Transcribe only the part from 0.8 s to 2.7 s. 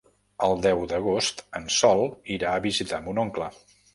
d'agost en Sol irà a